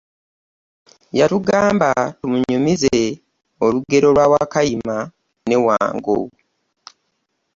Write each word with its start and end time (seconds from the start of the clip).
Yatugamba 1.19 1.89
tumunyumize 2.19 2.97
olugero 3.65 4.07
lwa 4.15 4.25
wakayima 4.31 4.97
ne 5.47 5.57
wango. 5.65 6.19